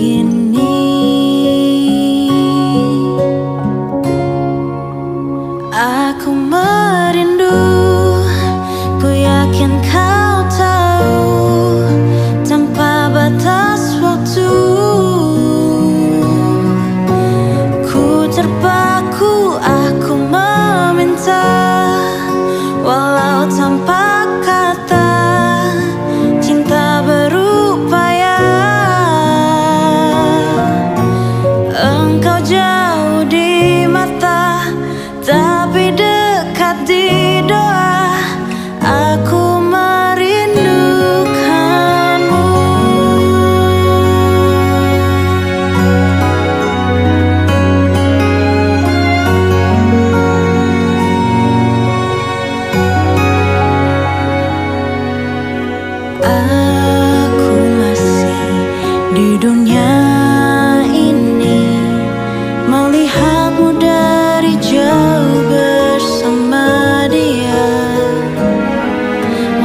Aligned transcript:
begin 0.00 0.39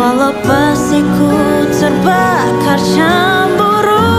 Walau 0.05 0.37
pasti 0.45 1.01
ku 1.01 1.33
terbakar 1.73 2.77
cemburu 2.77 4.13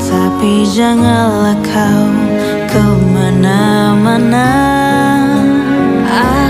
Tapi 0.00 0.64
janganlah 0.64 1.60
kau 1.60 2.08
ke 2.72 2.84
mana-mana. 3.12 4.48
Aku 6.08 6.49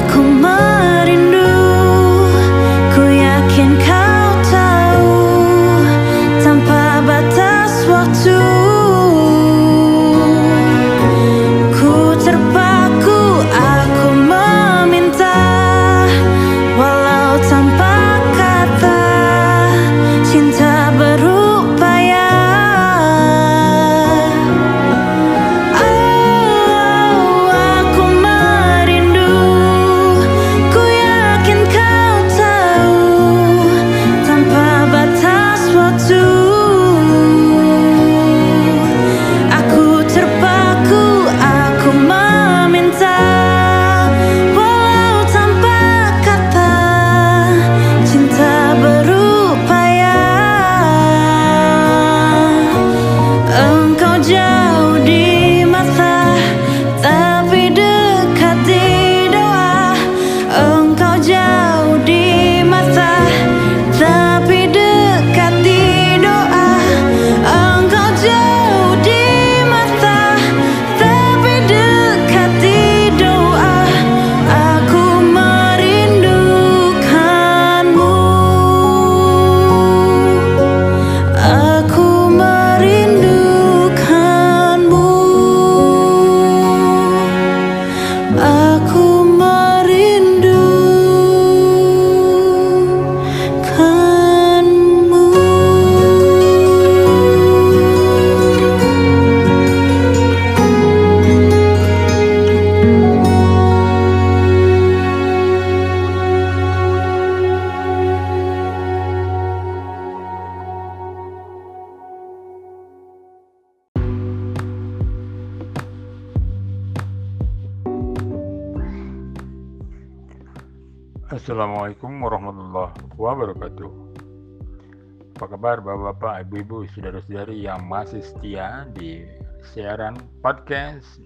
kabar 125.80 125.97
bapak-bapak, 125.97 126.36
ibu-ibu, 126.44 126.84
saudara-saudari 126.92 127.65
yang 127.65 127.88
masih 127.88 128.21
setia 128.21 128.84
di 128.92 129.24
siaran 129.72 130.12
podcast 130.44 131.24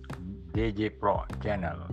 DJ 0.54 0.94
Pro 0.94 1.26
Channel. 1.42 1.90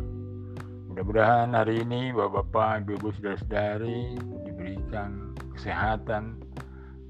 Mudah-mudahan 0.86 1.58
hari 1.58 1.82
ini 1.82 2.14
bapak-bapak, 2.14 2.86
ibu-ibu, 2.86 3.10
saudara-saudari 3.18 4.14
diberikan 4.46 5.34
kesehatan, 5.58 6.38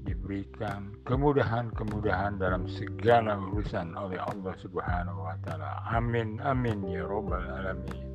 diberikan 0.08 0.96
kemudahan-kemudahan 1.04 2.40
dalam 2.40 2.64
segala 2.64 3.36
urusan 3.52 3.92
oleh 3.92 4.16
Allah 4.24 4.56
Subhanahu 4.56 5.20
wa 5.20 5.36
taala. 5.44 5.84
Amin 5.92 6.40
amin 6.40 6.80
ya 6.88 7.04
robbal 7.04 7.44
alamin. 7.44 8.08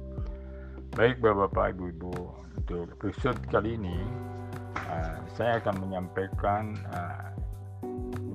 Baik 0.98 1.22
Bapak-bapak, 1.22 1.78
Ibu-ibu, 1.78 2.18
untuk 2.58 2.90
episode 2.98 3.38
kali 3.54 3.78
ini 3.78 4.26
uh, 4.86 5.18
saya 5.34 5.58
akan 5.62 5.76
menyampaikan 5.82 6.78
uh, 6.94 7.34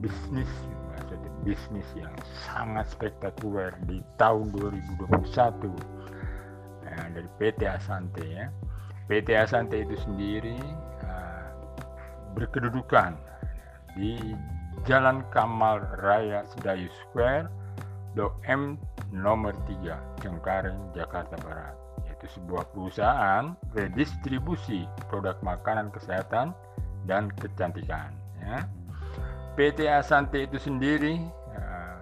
bisnis 0.02 0.50
maksudnya 0.92 1.32
bisnis 1.46 1.88
yang 1.98 2.12
sangat 2.46 2.86
spektakuler 2.90 3.74
di 3.86 4.02
tahun 4.18 4.50
2021 4.54 5.08
uh, 5.08 7.06
dari 7.12 7.28
PT 7.38 7.60
Asante 7.66 8.24
ya. 8.26 8.46
PT 9.10 9.34
Asante 9.34 9.82
itu 9.82 9.96
sendiri 10.02 10.58
uh, 11.06 11.50
berkedudukan 12.38 13.18
di 13.98 14.34
Jalan 14.88 15.22
Kamal 15.30 15.84
Raya 16.00 16.42
Sedayu 16.48 16.88
Square, 17.06 17.46
Blok 18.16 18.34
M 18.48 18.80
nomor 19.12 19.52
3, 19.68 20.24
Cengkareng, 20.24 20.80
Jakarta 20.96 21.36
Barat. 21.44 21.81
Yaitu 22.22 22.38
sebuah 22.38 22.70
perusahaan 22.70 23.58
redistribusi 23.74 24.86
produk 25.10 25.34
makanan 25.42 25.90
kesehatan 25.90 26.54
dan 27.10 27.26
kecantikan. 27.34 28.14
Ya. 28.38 28.62
PT 29.58 29.90
Asante 29.90 30.46
itu 30.46 30.54
sendiri 30.54 31.18
uh, 31.58 31.98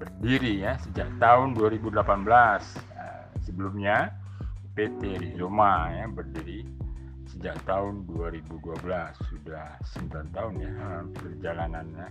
berdiri 0.00 0.64
ya 0.64 0.80
sejak 0.80 1.12
tahun 1.20 1.52
2018. 1.52 2.00
Uh, 2.00 3.28
sebelumnya 3.44 4.16
PT 4.72 5.20
Rizoma 5.20 5.92
ya 5.92 6.08
berdiri 6.08 6.64
sejak 7.28 7.60
tahun 7.68 8.08
2012 8.08 8.56
sudah 9.28 9.76
9 10.00 10.32
tahun 10.32 10.54
ya 10.64 10.72
uh, 10.80 11.04
perjalanannya. 11.12 12.08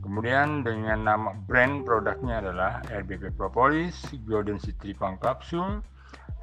Kemudian 0.00 0.64
dengan 0.64 1.04
nama 1.04 1.36
brand 1.44 1.84
produknya 1.84 2.40
adalah 2.40 2.80
RBP 2.88 3.36
Propolis, 3.36 4.08
Golden 4.24 4.56
City 4.56 4.96
Pang 4.96 5.20
Capsule, 5.20 5.84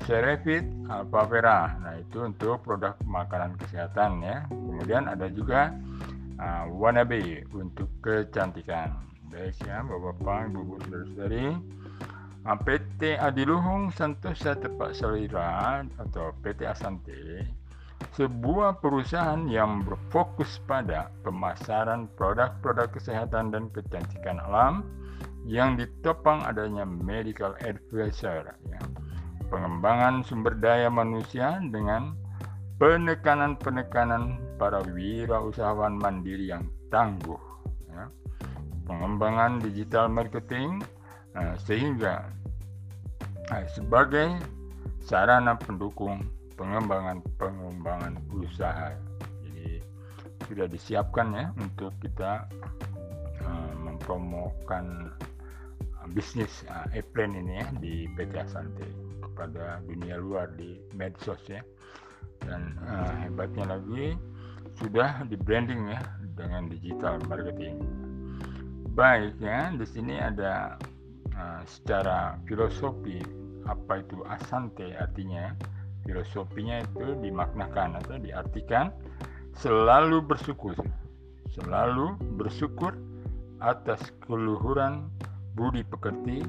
Cerevit, 0.03 0.67
Alpha 0.91 1.23
Vera. 1.31 1.71
Nah 1.79 1.95
itu 1.95 2.27
untuk 2.27 2.59
produk 2.67 2.99
makanan 3.07 3.55
kesehatan 3.55 4.19
ya. 4.19 4.43
Kemudian 4.51 5.07
ada 5.07 5.31
juga 5.31 5.71
uh, 6.35 6.67
Wannabe 6.75 7.47
untuk 7.55 7.87
kecantikan. 8.03 8.91
Baik 9.31 9.55
ya 9.63 9.79
Bapak-Bapak, 9.81 10.51
Ibu-Ibu, 10.51 10.75
Saudara-saudari. 10.83 11.47
Uh, 12.45 12.57
PT 12.61 13.17
Adiluhung 13.17 13.89
Santosa 13.95 14.53
Tepat 14.59 14.93
Selera 14.99 15.81
atau 15.97 16.35
PT 16.43 16.67
Asante 16.67 17.47
sebuah 18.15 18.79
perusahaan 18.79 19.43
yang 19.51 19.83
berfokus 19.83 20.63
pada 20.63 21.11
pemasaran 21.23 22.07
produk-produk 22.15 22.91
kesehatan 22.95 23.51
dan 23.51 23.67
kecantikan 23.75 24.39
alam 24.39 24.87
yang 25.43 25.75
ditopang 25.75 26.41
adanya 26.47 26.87
medical 26.87 27.53
advisor 27.59 28.55
ya. 28.71 28.81
Pengembangan 29.55 30.19
sumber 30.27 30.59
daya 30.59 30.91
manusia 30.91 31.63
dengan 31.71 32.11
penekanan-penekanan 32.75 34.35
para 34.59 34.83
wirausahawan 34.83 35.95
mandiri 35.95 36.51
yang 36.51 36.67
tangguh 36.91 37.39
ya. 37.87 38.11
pengembangan 38.83 39.63
digital 39.63 40.11
marketing 40.11 40.83
uh, 41.39 41.55
sehingga 41.55 42.27
uh, 43.47 43.63
sebagai 43.71 44.43
sarana 44.99 45.55
pendukung 45.55 46.27
pengembangan 46.59 47.23
pengembangan 47.39 48.19
usaha 48.35 48.91
jadi 49.39 49.79
sudah 50.51 50.67
disiapkan 50.67 51.31
ya 51.31 51.45
untuk 51.55 51.95
kita 52.03 52.43
uh, 53.39 53.71
mempromokan 53.79 55.15
bisnis 56.13 56.65
uh, 56.69 56.85
ini 56.93 57.61
ya 57.61 57.67
di 57.81 58.05
PT 58.13 58.33
Asante 58.37 58.87
kepada 59.23 59.81
dunia 59.87 60.19
luar 60.21 60.53
di 60.53 60.77
medsos 60.93 61.41
ya. 61.49 61.63
Dan 62.43 62.77
uh, 62.85 63.13
hebatnya 63.25 63.65
lagi 63.77 64.13
sudah 64.77 65.23
di 65.25 65.39
branding 65.39 65.89
ya 65.89 66.01
dengan 66.35 66.67
digital 66.67 67.17
marketing. 67.25 67.79
Baik 68.95 69.39
ya 69.39 69.71
di 69.75 69.85
sini 69.87 70.19
ada 70.19 70.75
uh, 71.35 71.61
secara 71.67 72.39
filosofi 72.47 73.19
apa 73.65 73.99
itu 73.99 74.21
asante 74.29 74.93
artinya 74.93 75.57
filosofinya 76.05 76.85
itu 76.85 77.17
dimaknakan 77.17 77.97
atau 77.97 78.21
diartikan 78.21 78.93
selalu 79.57 80.21
bersyukur. 80.21 80.77
Selalu 81.55 82.19
bersyukur 82.35 82.93
atas 83.63 84.11
keluhuran 84.27 85.07
budi 85.55 85.81
pekerti 85.87 86.43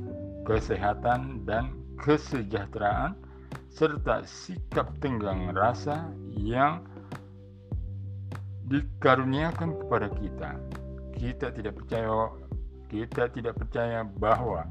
kesehatan 0.44 1.47
dan 1.47 1.73
kesejahteraan 2.03 3.14
serta 3.70 4.26
sikap 4.26 4.91
tenggang 4.99 5.55
rasa 5.55 6.11
yang 6.35 6.82
dikaruniakan 8.67 9.79
kepada 9.87 10.11
kita 10.19 10.50
kita 11.17 11.47
tidak 11.55 11.79
percaya 11.79 12.35
kita 12.91 13.31
tidak 13.31 13.55
percaya 13.56 14.03
bahwa 14.19 14.67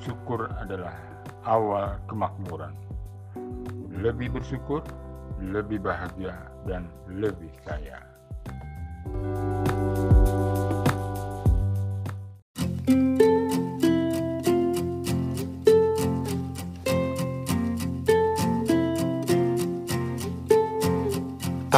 syukur 0.00 0.48
adalah 0.60 0.96
awal 1.44 2.00
kemakmuran 2.08 2.72
lebih 4.00 4.32
bersyukur, 4.40 4.80
lebih 5.44 5.84
bahagia, 5.84 6.32
dan 6.64 6.88
lebih 7.12 7.52
kaya. 7.68 8.00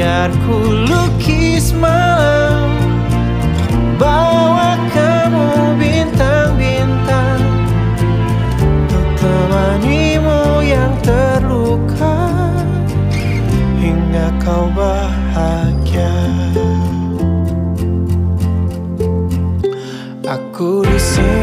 Biar 0.00 0.32
ku 0.48 0.56
lukis 0.88 1.76
malam. 1.76 2.72
Bawa 4.00 4.80
kamu 4.96 5.76
bintang-bintang. 5.76 7.44
Untuk 8.64 9.08
temanimu 9.20 10.64
yang 10.64 10.96
terluka. 11.04 12.16
Hingga 13.76 14.40
kau 14.40 14.72
bahagia. 14.72 16.16
Aku 20.24 20.80
di 20.80 20.96
sini, 20.96 21.39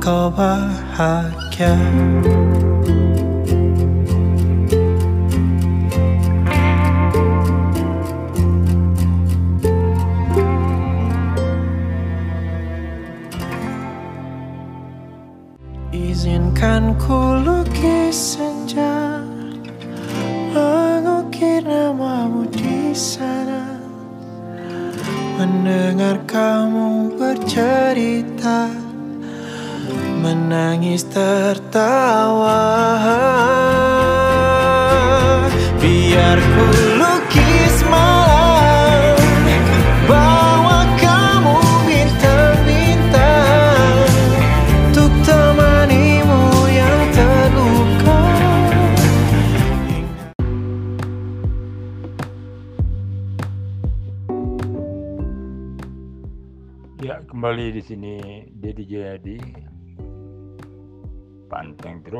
Hingga 0.00 0.16
kau 0.16 0.32
bahagia 0.32 1.76
Izinkan 2.88 3.19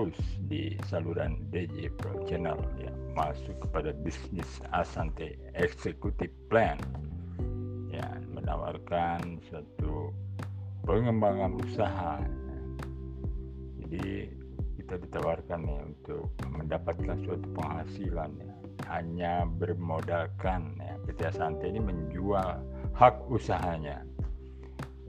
terus 0.00 0.16
di 0.48 0.80
saluran 0.88 1.36
DJ 1.52 1.92
Pro 1.92 2.24
Channel 2.24 2.56
ya 2.80 2.88
masuk 3.12 3.52
kepada 3.68 3.92
bisnis 4.00 4.48
Asante 4.72 5.36
Executive 5.52 6.32
Plan 6.48 6.80
ya 7.92 8.08
menawarkan 8.32 9.44
suatu 9.44 10.08
pengembangan 10.88 11.52
usaha. 11.60 12.16
Jadi 13.84 14.32
kita 14.80 14.96
ditawarkan 15.04 15.68
nih 15.68 15.80
untuk 15.92 16.32
mendapatkan 16.48 17.20
suatu 17.20 17.44
penghasilan 17.60 18.32
ya 18.40 18.54
hanya 18.88 19.44
bermodalkan 19.44 20.80
ya. 20.80 20.96
PT 21.04 21.28
Asante 21.28 21.68
ini 21.68 21.76
menjual 21.76 22.56
hak 22.96 23.20
usahanya. 23.28 24.00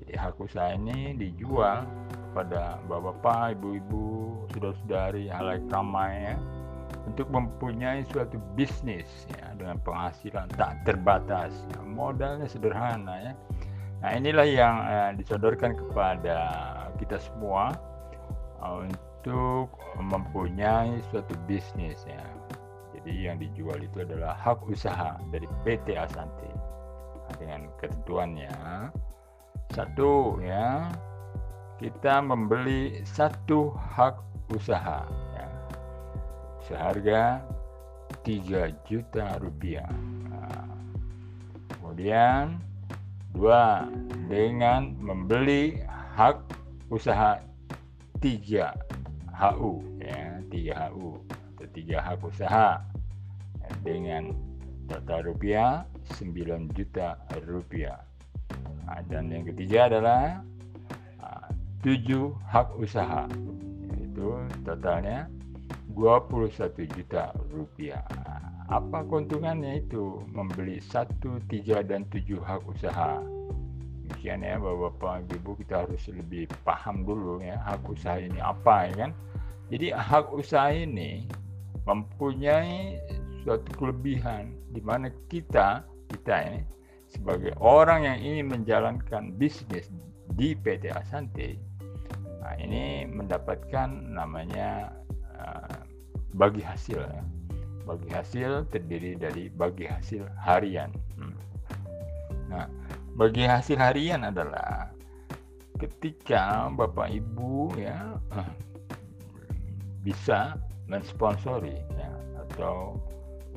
Jadi 0.04 0.20
hak 0.20 0.36
usaha 0.36 0.76
ini 0.76 1.16
dijual 1.16 1.88
kepada 2.32 2.80
bapak-bapak, 2.88 3.60
ibu-ibu, 3.60 4.40
saudara-saudari, 4.56 5.28
halayak 5.28 5.68
ramai 5.68 6.32
ya, 6.32 6.36
untuk 7.04 7.28
mempunyai 7.28 8.08
suatu 8.08 8.40
bisnis 8.56 9.08
ya 9.36 9.52
dengan 9.60 9.78
penghasilan 9.84 10.48
tak 10.56 10.80
terbatas. 10.88 11.52
Ya, 11.76 11.80
modalnya 11.84 12.48
sederhana 12.48 13.16
ya. 13.20 13.34
Nah 14.02 14.12
inilah 14.18 14.48
yang 14.48 14.76
eh, 14.88 15.12
disodorkan 15.20 15.78
kepada 15.78 16.40
kita 16.98 17.20
semua 17.20 17.76
eh, 18.64 18.76
untuk 18.88 19.70
mempunyai 20.00 21.04
suatu 21.12 21.36
bisnis 21.46 22.02
ya. 22.08 22.24
Jadi 22.96 23.12
yang 23.28 23.38
dijual 23.38 23.82
itu 23.84 24.02
adalah 24.08 24.38
hak 24.40 24.66
usaha 24.70 25.18
dari 25.34 25.50
PT 25.66 25.98
Asante 25.98 26.72
Nah, 27.32 27.40
dengan 27.40 27.62
ketentuannya 27.80 28.52
satu 29.72 30.44
ya 30.44 30.92
kita 31.82 32.22
membeli 32.22 33.02
satu 33.02 33.74
hak 33.74 34.22
usaha 34.54 35.02
ya, 35.34 35.50
seharga 36.70 37.42
3 38.22 38.70
juta 38.86 39.42
rupiah. 39.42 39.90
Nah, 40.30 40.70
kemudian 41.74 42.62
dua 43.34 43.90
dengan 44.30 44.94
membeli 45.02 45.82
hak 45.90 46.38
usaha 46.94 47.42
3 48.22 48.78
HU 49.34 49.74
ya 50.06 50.38
3 50.54 50.94
HU 50.94 51.18
atau 51.58 51.66
3 51.66 51.98
hak 51.98 52.20
usaha 52.22 52.78
ya, 53.58 53.70
dengan 53.82 54.30
total 54.86 55.34
rupiah 55.34 55.82
9 56.14 56.70
juta 56.78 57.18
rupiah. 57.50 58.06
Nah, 58.86 59.02
dan 59.10 59.34
yang 59.34 59.50
ketiga 59.50 59.90
adalah 59.90 60.46
ah, 61.82 61.88
tujuh 61.90 62.30
hak 62.46 62.78
usaha 62.78 63.26
yaitu 63.98 64.30
totalnya 64.62 65.26
21 65.98 66.86
juta 66.94 67.34
rupiah. 67.50 68.06
Apa 68.70 69.04
keuntungannya 69.04 69.82
itu 69.82 70.22
membeli 70.30 70.78
satu, 70.80 71.42
tiga 71.50 71.82
dan 71.82 72.06
tujuh 72.14 72.38
hak 72.40 72.62
usaha? 72.70 73.20
Demikian 74.06 74.46
ya 74.46 74.62
Bapak 74.62 75.26
Ibu 75.26 75.58
kita 75.58 75.84
harus 75.84 76.06
lebih 76.08 76.46
paham 76.62 77.02
dulu 77.02 77.42
ya 77.42 77.58
hak 77.66 77.82
usaha 77.90 78.22
ini 78.22 78.38
apa 78.38 78.88
ya 78.88 78.94
kan. 79.08 79.12
Jadi 79.74 79.88
hak 79.90 80.30
usaha 80.32 80.70
ini 80.70 81.26
mempunyai 81.90 83.02
suatu 83.42 83.68
kelebihan 83.74 84.54
di 84.70 84.86
mana 84.86 85.10
kita 85.34 85.82
kita 86.14 86.36
ini 86.46 86.62
sebagai 87.10 87.58
orang 87.58 88.06
yang 88.06 88.20
ingin 88.22 88.46
menjalankan 88.54 89.34
bisnis 89.36 89.90
di 90.38 90.56
PT 90.56 90.94
Asante 90.96 91.71
nah 92.42 92.54
ini 92.58 93.06
mendapatkan 93.06 93.90
namanya 94.10 94.90
uh, 95.38 95.78
bagi 96.34 96.66
hasil 96.66 97.00
ya. 97.00 97.24
bagi 97.86 98.10
hasil 98.14 98.66
terdiri 98.70 99.18
dari 99.18 99.50
bagi 99.54 99.86
hasil 99.86 100.26
harian 100.42 100.90
Hmm. 101.18 101.38
nah 102.50 102.66
bagi 103.14 103.46
hasil 103.46 103.78
harian 103.78 104.26
adalah 104.26 104.90
ketika 105.78 106.70
bapak 106.74 107.14
ibu 107.14 107.74
ya 107.78 108.18
eh, 108.38 108.52
bisa 110.02 110.58
mensponsori 110.90 111.78
ya 111.98 112.12
atau 112.42 112.98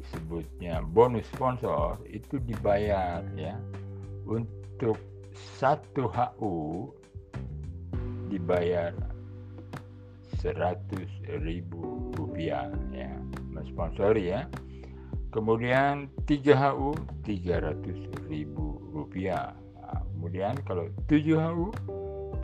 disebutnya 0.00 0.84
bonus 0.92 1.24
sponsor 1.32 1.96
itu 2.08 2.36
dibayar 2.44 3.24
ya 3.36 3.56
untuk 4.28 5.00
satu 5.56 6.08
HU 6.12 6.92
dibayar 8.28 8.92
seratus 10.40 11.08
ribu 11.40 12.12
rupiah 12.14 12.68
ya. 12.92 13.10
Mensponsori 13.52 14.34
ya. 14.34 14.46
Kemudian 15.32 16.12
3 16.28 16.54
HU 16.54 16.94
300 17.26 18.30
ribu 18.30 18.78
rupiah. 18.94 19.50
Nah, 19.74 20.00
kemudian 20.14 20.54
kalau 20.62 20.86
7 21.10 21.34
HU 21.34 21.68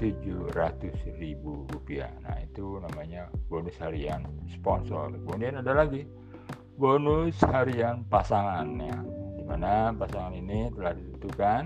700 0.00 1.20
ribu 1.20 1.68
rupiah. 1.68 2.08
Nah 2.24 2.40
itu 2.40 2.80
namanya 2.80 3.28
bonus 3.52 3.76
harian 3.76 4.24
sponsor. 4.48 5.12
Kemudian 5.12 5.60
ada 5.60 5.76
lagi 5.76 6.08
bonus 6.80 7.36
harian 7.44 8.08
pasangan 8.08 8.64
ya. 8.80 8.96
Di 9.36 9.44
mana 9.44 9.92
pasangan 9.92 10.32
ini 10.32 10.72
telah 10.72 10.96
ditentukan 10.96 11.62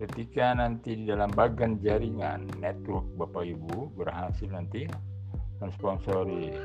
ketika 0.00 0.56
nanti 0.56 0.96
di 0.96 1.04
dalam 1.04 1.28
bagian 1.28 1.76
jaringan 1.84 2.48
network 2.56 3.04
Bapak 3.20 3.44
Ibu 3.44 3.92
berhasil 4.00 4.48
nanti 4.48 4.88
mensponsori 5.60 6.56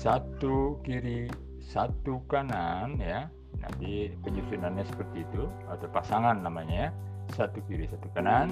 satu 0.00 0.80
kiri 0.80 1.28
satu 1.60 2.24
kanan 2.24 2.96
ya. 2.96 3.28
Nanti 3.60 4.08
penyusunannya 4.24 4.88
seperti 4.88 5.28
itu 5.28 5.44
atau 5.68 5.84
pasangan 5.92 6.40
namanya 6.40 6.88
ya. 6.88 6.90
Satu 7.36 7.60
kiri 7.68 7.84
satu 7.84 8.08
kanan. 8.16 8.48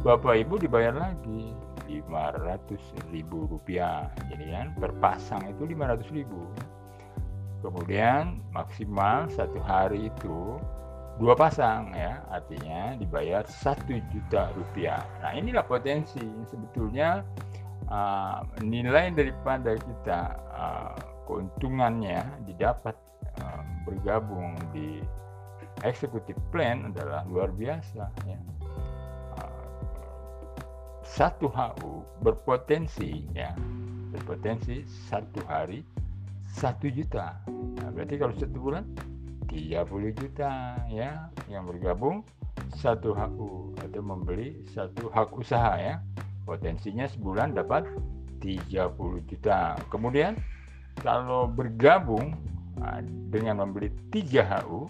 Bapak 0.00 0.40
Ibu 0.48 0.64
dibayar 0.64 0.96
lagi 0.96 1.52
500 1.92 3.12
ribu 3.12 3.44
rupiah. 3.52 4.08
Jadi 4.32 4.48
kan 4.48 4.72
per 4.80 4.96
pasang 4.96 5.44
itu 5.44 5.68
500 5.68 6.08
ribu. 6.16 6.48
Kemudian 7.60 8.40
maksimal 8.56 9.28
satu 9.28 9.60
hari 9.60 10.08
itu 10.08 10.56
dua 11.18 11.34
pasang 11.34 11.92
ya. 11.92 12.22
Artinya 12.30 12.94
dibayar 12.96 13.42
satu 13.44 13.98
juta 14.14 14.54
rupiah. 14.54 15.02
Nah 15.20 15.34
inilah 15.34 15.66
potensi. 15.66 16.22
Sebetulnya 16.48 17.26
uh, 17.90 18.40
nilai 18.62 19.12
daripada 19.12 19.74
kita 19.74 20.20
uh, 20.54 20.96
keuntungannya 21.26 22.22
didapat 22.46 22.94
uh, 23.42 23.62
bergabung 23.84 24.54
di 24.70 25.02
executive 25.82 26.38
plan 26.54 26.94
adalah 26.94 27.26
luar 27.26 27.50
biasa 27.50 28.06
ya. 28.24 28.40
Uh, 29.36 29.66
satu 31.02 31.50
HU 31.50 32.06
berpotensi 32.22 33.26
ya. 33.34 33.52
Berpotensi 34.08 34.88
satu 35.10 35.44
hari 35.44 35.84
satu 36.48 36.88
juta. 36.88 37.36
Nah, 37.76 37.92
berarti 37.92 38.16
kalau 38.16 38.32
satu 38.32 38.56
bulan 38.56 38.88
30 39.48 40.12
juta 40.14 40.76
ya 40.92 41.32
yang 41.48 41.64
bergabung. 41.64 42.22
Satu 42.76 43.16
HU 43.16 43.72
atau 43.80 44.00
membeli 44.04 44.60
satu 44.70 45.08
hak 45.08 45.32
usaha 45.34 45.74
ya. 45.80 46.04
Potensinya 46.44 47.08
sebulan 47.08 47.56
dapat 47.56 47.88
30 48.44 49.24
juta. 49.28 49.74
Kemudian 49.88 50.36
kalau 51.00 51.48
bergabung 51.48 52.36
nah, 52.76 53.00
dengan 53.32 53.64
membeli 53.64 53.90
3 54.12 54.62
HU 54.64 54.86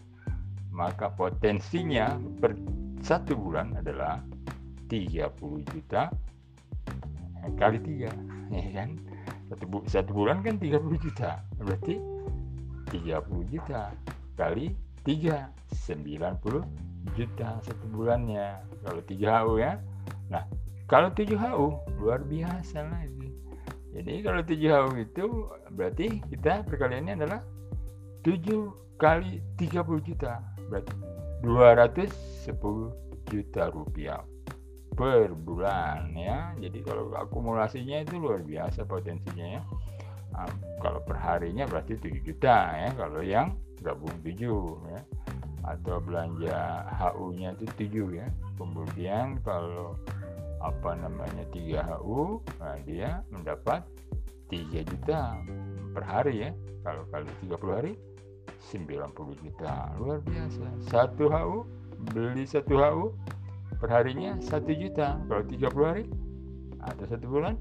maka 0.75 1.11
potensinya 1.11 2.15
per 2.39 2.55
satu 3.03 3.35
bulan 3.35 3.79
adalah 3.79 4.23
30 4.91 5.33
juta 5.75 6.11
kali 7.57 7.79
tiga 7.81 8.11
ya 8.55 8.85
kan? 8.85 8.91
Satu, 9.49 9.65
satu 9.89 10.11
bulan 10.13 10.45
kan 10.45 10.61
30 10.61 10.77
juta. 11.01 11.41
Berarti 11.57 11.97
30 12.93 13.53
juta 13.55 13.93
kali 14.39 14.71
3 15.03 15.51
90 15.91 17.19
juta 17.19 17.49
satu 17.59 17.85
bulannya. 17.91 18.63
Kalau 18.87 19.03
3 19.03 19.43
HU 19.43 19.55
ya. 19.59 19.83
Nah 20.31 20.47
kalau 20.87 21.11
7 21.11 21.35
HU 21.35 21.67
luar 21.99 22.23
biasa 22.23 22.87
lagi. 22.87 23.35
Jadi 23.99 24.23
kalau 24.23 24.41
7 24.47 24.55
HU 24.55 24.91
itu 25.03 25.25
berarti 25.75 26.23
kita 26.31 26.63
perkaliannya 26.71 27.19
adalah 27.19 27.41
7 28.23 28.97
kali 29.01 29.43
30 29.59 30.07
juta. 30.07 30.39
Berarti 30.71 30.95
210 31.43 32.95
juta 33.29 33.63
rupiah 33.75 34.23
per 34.99 35.31
bulan 35.35 36.11
ya. 36.17 36.55
Jadi 36.59 36.83
kalau 36.83 37.15
akumulasinya 37.15 38.03
itu 38.03 38.19
luar 38.19 38.43
biasa 38.43 38.83
potensinya 38.89 39.61
ya. 39.61 39.63
Nah, 40.35 40.51
kalau 40.83 41.01
perharinya 41.07 41.65
berarti 41.67 41.99
7 41.99 42.23
juta 42.23 42.57
ya. 42.75 42.91
Kalau 42.99 43.23
yang 43.23 43.55
gabung 43.83 44.15
7 44.23 44.39
ya 44.93 45.01
atau 45.69 46.01
belanja 46.01 46.87
HU-nya 46.97 47.53
itu 47.59 47.67
7 47.77 48.19
ya. 48.25 48.27
Kemudian 48.57 49.39
kalau 49.45 49.95
apa 50.59 50.99
namanya 50.99 51.45
3 51.55 51.85
HU, 52.03 52.43
nah 52.59 52.77
dia 52.83 53.23
mendapat 53.31 53.85
3 54.51 54.83
juta 54.89 55.37
per 55.93 56.03
hari 56.03 56.49
ya. 56.49 56.51
Kalau 56.83 57.05
kali 57.13 57.29
30 57.45 57.79
hari 57.79 57.93
90 58.73 59.45
juta. 59.45 59.93
Luar 60.01 60.19
biasa. 60.25 60.65
Satu 60.89 61.29
HU 61.29 61.59
beli 62.15 62.47
satu 62.49 62.79
HU 62.81 63.05
perharinya 63.77 64.41
1 64.41 64.83
juta. 64.83 65.21
Kalau 65.29 65.45
30 65.45 65.85
hari 65.85 66.05
atau 66.81 67.05
satu 67.05 67.27
bulan 67.29 67.55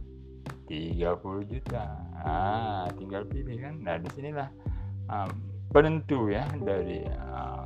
30 0.72 1.44
juta. 1.48 1.84
Ah, 2.24 2.88
tinggal 2.96 3.24
pilih 3.28 3.58
kan. 3.60 3.80
Nah, 3.84 3.96
di 4.00 4.10
sinilah 4.16 4.50
um, 5.12 5.57
penentu 5.78 6.34
ya 6.34 6.42
dari 6.66 7.06
uh, 7.06 7.62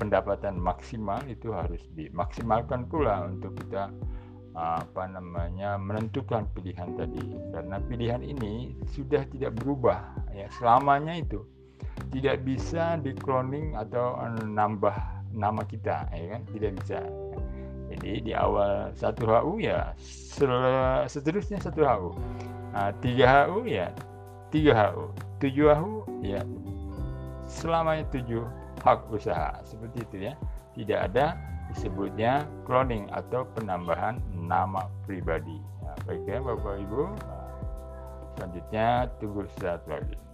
pendapatan 0.00 0.56
maksimal 0.56 1.20
itu 1.28 1.52
harus 1.52 1.84
dimaksimalkan 1.92 2.88
pula 2.88 3.28
untuk 3.28 3.60
kita 3.60 3.92
uh, 4.56 4.80
apa 4.80 5.04
namanya 5.12 5.76
menentukan 5.76 6.48
pilihan 6.56 6.96
tadi. 6.96 7.36
Karena 7.52 7.76
pilihan 7.84 8.24
ini 8.24 8.72
sudah 8.88 9.20
tidak 9.28 9.60
berubah 9.60 10.00
ya 10.32 10.48
selamanya 10.56 11.20
itu 11.20 11.44
tidak 12.08 12.40
bisa 12.40 12.96
di 13.04 13.12
cloning 13.12 13.76
atau 13.76 14.16
nambah 14.48 14.96
nama 15.36 15.60
kita 15.68 16.08
ya 16.08 16.40
kan? 16.40 16.42
Tidak 16.56 16.72
bisa. 16.72 17.04
Jadi 17.92 18.24
di 18.24 18.32
awal 18.32 18.96
satu 18.96 19.28
HU 19.28 19.60
ya 19.60 19.92
seterusnya 21.12 21.60
satu 21.60 21.84
HU 21.84 22.10
nah, 22.72 22.96
tiga 23.04 23.44
HU 23.44 23.68
ya 23.68 23.92
tiga 24.48 24.72
HU 24.92 25.12
tujuh 25.40 25.68
HU 25.72 26.04
ya 26.24 26.40
selamanya 27.48 28.04
tujuh 28.12 28.44
hak 28.84 29.08
usaha. 29.10 29.58
Seperti 29.64 30.04
itu 30.04 30.16
ya. 30.30 30.34
Tidak 30.76 31.00
ada 31.10 31.34
disebutnya 31.72 32.46
cloning 32.68 33.10
atau 33.10 33.48
penambahan 33.56 34.22
nama 34.30 34.86
pribadi. 35.08 35.58
Nah, 35.82 35.96
baik 36.06 36.22
ya 36.28 36.38
bapak 36.38 36.78
ibu. 36.78 37.10
Nah, 37.10 37.50
selanjutnya 38.36 39.10
tunggu 39.18 39.48
saat 39.58 39.82
lagi 39.90 40.27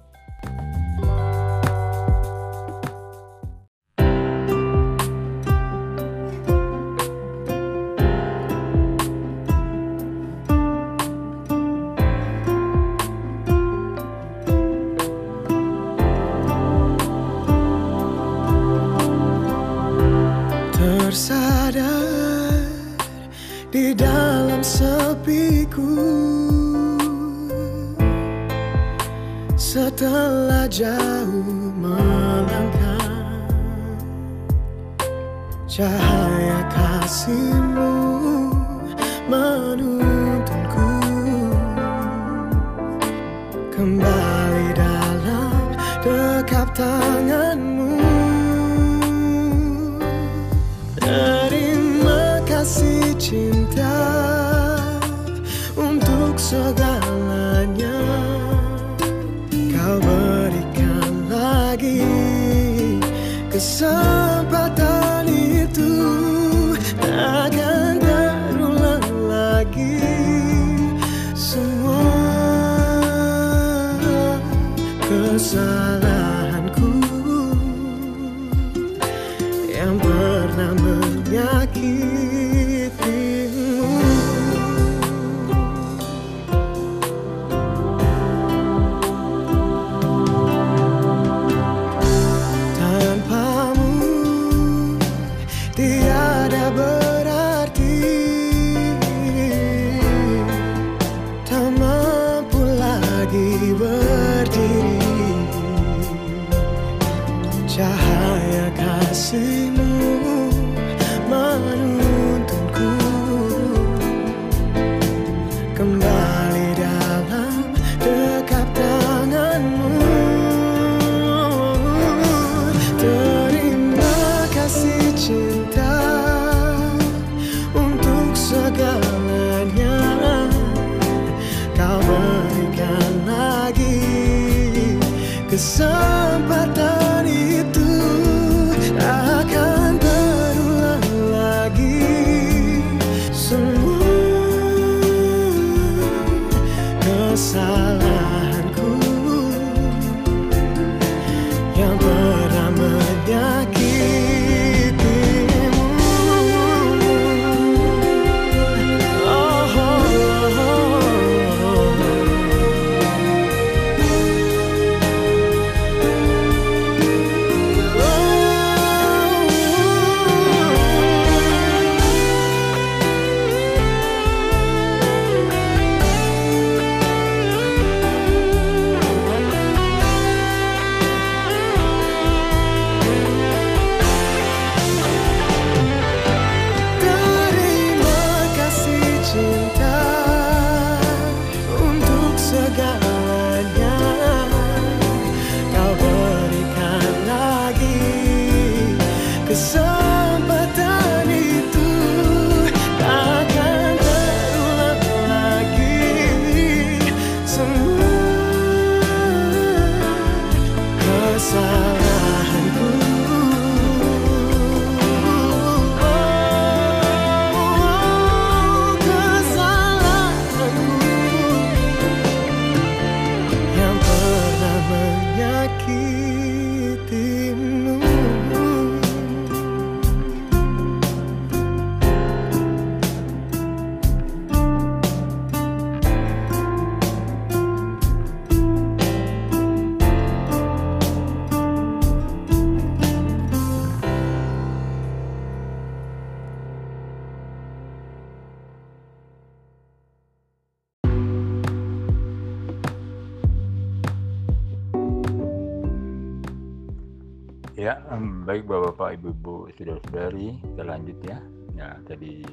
Saudara-saudari, 259.75 260.55
kita 260.63 260.83
lanjut 260.87 261.19
ya. 261.27 261.39
Nah, 261.75 261.99
tadi 262.07 262.47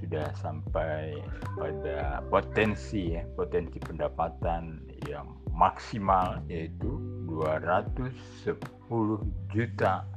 sudah 0.00 0.32
sampai 0.32 1.20
pada 1.60 2.24
potensi 2.32 3.12
ya, 3.12 3.22
potensi 3.36 3.76
pendapatan 3.76 4.80
yang 5.04 5.28
maksimal 5.52 6.40
yaitu 6.48 6.96
210 7.28 8.56
juta 9.52 10.08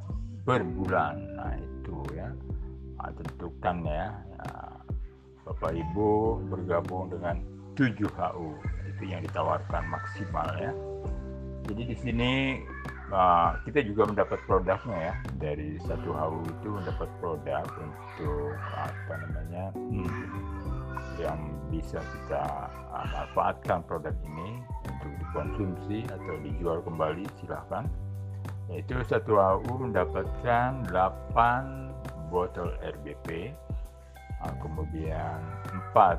per 0.47 0.63
bulan. 0.63 1.19
Nah, 1.35 1.59
itu 1.59 1.99
ya. 2.15 2.31
Nah, 2.95 3.11
tentukan 3.11 3.83
ya. 3.83 4.15
Nah, 4.39 4.79
Bapak 5.43 5.75
Ibu 5.75 6.41
bergabung 6.47 7.11
dengan 7.11 7.43
7HU 7.75 8.55
itu 8.87 9.03
yang 9.03 9.19
ditawarkan 9.19 9.83
maksimal 9.91 10.47
ya. 10.63 10.71
Jadi 11.67 11.91
di 11.91 11.95
sini 11.99 12.31
uh, 13.11 13.59
kita 13.67 13.85
juga 13.85 14.09
mendapat 14.09 14.39
produknya 14.47 14.97
ya. 15.11 15.13
Dari 15.37 15.77
satu 15.83 16.15
HU 16.15 16.41
itu 16.49 16.67
mendapat 16.71 17.09
produk 17.21 17.65
untuk 17.77 18.53
apa 18.73 19.13
namanya 19.27 19.65
hmm, 19.75 20.23
yang 21.21 21.39
bisa 21.69 21.99
kita 22.01 22.43
uh, 22.93 23.05
manfaatkan 23.13 23.83
produk 23.85 24.15
ini 24.25 24.61
untuk 24.87 25.11
dikonsumsi 25.21 25.97
atau 26.09 26.33
dijual 26.41 26.79
kembali 26.81 27.25
silahkan. 27.41 27.85
Yaitu 28.71 28.97
satu 29.05 29.37
HU 29.37 29.73
mendapatkan 29.77 30.89
8 30.89 32.33
botol 32.33 32.73
RBP 32.81 33.53
uh, 34.41 34.53
kemudian 34.61 35.37
4 35.93 36.17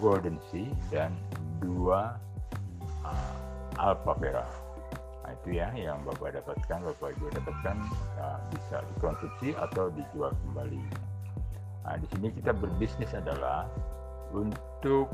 Golden 0.00 0.40
Sea 0.48 0.72
dan 0.88 1.12
2 1.60 1.68
uh, 1.92 3.36
Alpha 3.76 4.16
Vera 4.16 4.61
Itu 5.42 5.58
ya 5.58 5.74
yang 5.74 6.06
Bapak 6.06 6.38
dapatkan, 6.38 6.78
Bapak 6.86 7.18
Ibu 7.18 7.26
dapatkan 7.34 7.76
uh, 8.22 8.38
bisa 8.54 8.78
dikonsumsi 8.94 9.58
atau 9.58 9.90
dijual 9.90 10.30
kembali. 10.46 10.78
Nah, 11.82 11.98
di 11.98 12.06
sini 12.14 12.30
kita 12.30 12.54
berbisnis 12.54 13.10
adalah 13.10 13.66
untuk 14.30 15.10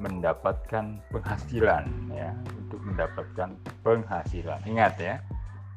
mendapatkan 0.00 0.96
penghasilan 1.12 1.84
ya, 2.08 2.32
untuk 2.56 2.80
mendapatkan 2.88 3.52
penghasilan. 3.84 4.64
Ingat 4.64 4.96
ya, 4.96 5.20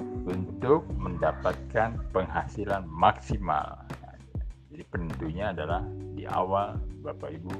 untuk 0.00 0.88
mendapatkan 0.96 2.00
penghasilan 2.16 2.88
maksimal. 2.88 3.84
Jadi 4.72 4.84
penentunya 4.88 5.52
adalah 5.52 5.84
di 6.16 6.24
awal 6.24 6.80
Bapak 7.04 7.36
Ibu 7.36 7.56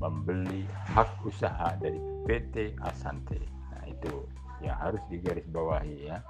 membeli 0.00 0.64
hak 0.92 1.20
usaha 1.24 1.76
dari 1.80 2.00
PT 2.24 2.80
Asante. 2.80 3.40
Nah, 3.72 3.84
itu 3.88 4.24
yang 4.60 4.76
harus 4.80 5.02
digarisbawahi 5.12 6.08
ya. 6.08 6.20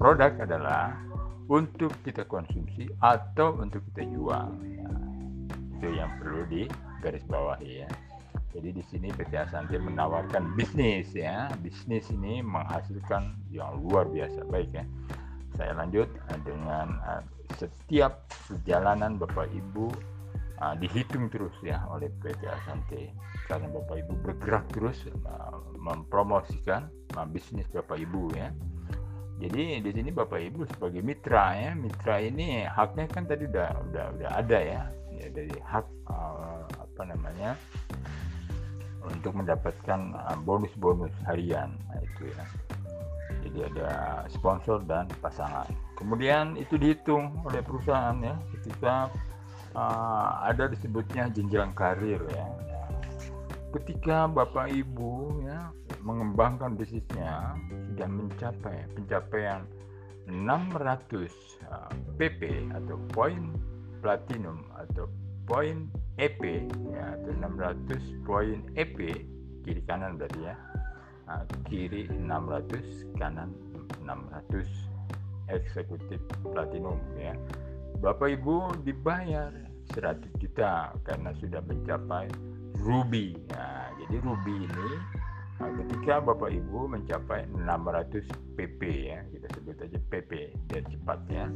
Produk 0.00 0.32
adalah 0.40 0.96
untuk 1.50 1.92
kita 2.06 2.24
konsumsi 2.24 2.88
atau 3.02 3.58
untuk 3.58 3.82
kita 3.92 4.06
jual. 4.08 4.48
Ya. 4.64 4.90
Itu 5.76 5.88
yang 5.92 6.10
perlu 6.22 6.46
digarisbawahi 6.48 7.70
ya. 7.84 7.90
Jadi 8.50 8.74
di 8.74 8.82
sini 8.90 9.08
PT 9.14 9.34
Asante 9.38 9.78
menawarkan 9.78 10.58
bisnis 10.58 11.14
ya. 11.14 11.50
Bisnis 11.62 12.10
ini 12.10 12.42
menghasilkan 12.42 13.34
yang 13.54 13.78
luar 13.82 14.10
biasa. 14.10 14.42
Baik 14.50 14.74
ya. 14.74 14.84
Saya 15.54 15.74
lanjut 15.76 16.08
eh, 16.10 16.40
dengan 16.42 16.98
uh, 17.06 17.22
setiap 17.58 18.26
perjalanan 18.46 19.18
Bapak 19.18 19.50
Ibu 19.50 19.90
uh, 20.60 20.74
dihitung 20.76 21.32
terus 21.32 21.52
ya 21.64 21.82
oleh 21.88 22.12
PT 22.20 22.44
Asante 22.46 23.10
karena 23.48 23.66
Bapak 23.72 23.96
Ibu 24.06 24.14
bergerak 24.22 24.64
terus 24.70 25.08
uh, 25.08 25.56
mempromosikan 25.80 26.92
uh, 27.16 27.26
bisnis 27.26 27.66
Bapak 27.72 27.98
Ibu 27.98 28.36
ya. 28.36 28.52
Jadi 29.40 29.80
di 29.80 29.90
sini 29.96 30.12
Bapak 30.12 30.36
Ibu 30.36 30.68
sebagai 30.68 31.00
mitra 31.00 31.56
ya, 31.56 31.72
mitra 31.72 32.20
ini 32.20 32.68
haknya 32.68 33.08
kan 33.08 33.24
tadi 33.24 33.48
udah 33.48 33.72
udah 33.88 34.04
udah 34.20 34.30
ada 34.36 34.58
ya, 34.60 34.80
ya 35.16 35.26
dari 35.32 35.56
hak 35.64 35.86
uh, 36.12 36.68
apa 36.76 37.02
namanya 37.08 37.56
untuk 39.00 39.32
mendapatkan 39.32 40.12
bonus-bonus 40.44 41.12
harian 41.24 41.72
nah, 41.88 42.00
itu 42.04 42.28
ya. 42.28 42.44
Jadi 43.40 43.58
ada 43.72 43.88
sponsor 44.28 44.84
dan 44.84 45.08
pasangan. 45.24 45.64
Kemudian 45.96 46.60
itu 46.60 46.76
dihitung 46.76 47.32
oleh 47.48 47.64
perusahaan 47.64 48.20
ya 48.20 48.36
ketika 48.60 49.08
uh, 49.74 50.46
ada 50.46 50.70
disebutnya 50.70 51.30
jenjang 51.30 51.72
karir 51.74 52.20
ya. 52.30 52.46
Ketika 53.70 54.26
Bapak 54.26 54.74
Ibu 54.74 55.46
ya 55.46 55.70
mengembangkan 56.02 56.74
bisnisnya 56.74 57.54
sudah 57.92 58.08
mencapai 58.10 58.82
pencapaian 58.98 59.62
600 60.26 61.30
uh, 61.70 61.90
PP 62.18 62.70
atau 62.74 62.96
poin 63.14 63.54
platinum 64.02 64.64
atau 64.74 65.06
poin 65.46 65.86
EP 66.18 66.40
ya 66.94 67.04
atau 67.18 67.30
600 67.34 68.26
poin 68.26 68.58
EP 68.78 68.96
kiri 69.66 69.82
kanan 69.84 70.16
berarti 70.16 70.40
ya 70.46 70.56
nah, 71.26 71.42
kiri 71.68 72.06
600 72.08 73.18
kanan 73.18 73.50
600 74.06 74.66
eksekutif 75.50 76.22
platinum 76.46 76.96
ya 77.18 77.34
Bapak 78.00 78.32
Ibu 78.32 78.80
dibayar 78.80 79.52
100 79.92 80.40
juta 80.40 80.96
karena 81.04 81.36
sudah 81.36 81.60
mencapai 81.68 82.32
ruby 82.80 83.36
nah 83.52 83.92
jadi 84.00 84.16
ruby 84.24 84.64
ini 84.64 84.90
nah, 85.60 85.70
ketika 85.84 86.24
Bapak 86.24 86.48
Ibu 86.48 86.88
mencapai 86.96 87.44
600 87.52 88.24
pp 88.56 88.80
ya 89.12 89.20
kita 89.28 89.46
sebut 89.52 89.76
aja 89.84 89.98
pp 90.08 90.30
biar 90.68 90.84
cepat 90.88 91.20
ya. 91.28 91.46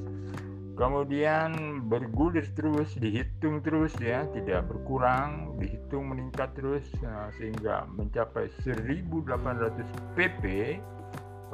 Kemudian 0.75 1.87
bergulir 1.87 2.43
terus 2.59 2.99
dihitung 2.99 3.63
terus 3.63 3.95
ya 4.03 4.27
tidak 4.35 4.67
berkurang 4.67 5.55
dihitung 5.63 6.11
meningkat 6.11 6.51
terus 6.59 6.83
nah, 6.99 7.31
sehingga 7.39 7.87
mencapai 7.95 8.51
1800 8.67 10.19
pp 10.19 10.43